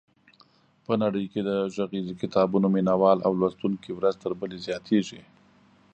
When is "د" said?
1.43-1.49